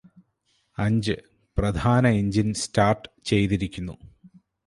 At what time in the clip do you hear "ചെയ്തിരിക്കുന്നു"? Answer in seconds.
3.25-3.95